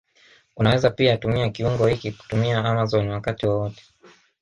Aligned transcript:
Unaweza 0.57 0.89
pia 0.89 1.17
tumia 1.17 1.49
kiungo 1.49 1.87
hiki 1.87 2.11
kutumia 2.11 2.65
Amazon 2.65 3.09
wakati 3.09 3.45
wowote 3.47 3.83